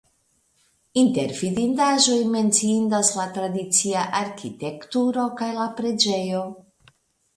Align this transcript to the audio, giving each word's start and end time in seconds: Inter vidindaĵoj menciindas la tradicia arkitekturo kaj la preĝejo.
Inter 1.01 1.33
vidindaĵoj 1.41 2.17
menciindas 2.37 3.11
la 3.19 3.27
tradicia 3.35 4.07
arkitekturo 4.23 5.27
kaj 5.43 5.51
la 5.63 5.69
preĝejo. 5.83 6.43